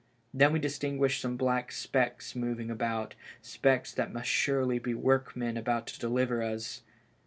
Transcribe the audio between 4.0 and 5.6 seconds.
must surely be work men